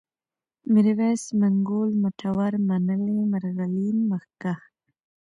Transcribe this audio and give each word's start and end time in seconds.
ميرويس، 0.73 1.23
منگول، 1.39 1.89
مټور، 2.03 2.53
منلی، 2.69 3.19
مرغلين، 3.31 3.97
مخکښ 4.11 4.59